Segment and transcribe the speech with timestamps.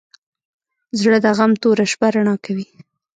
[0.99, 2.67] زړه د غم توره شپه رڼا کوي.